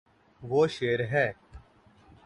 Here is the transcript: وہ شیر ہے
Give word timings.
وہ 0.41 0.67
شیر 0.67 0.99
ہے 1.11 1.27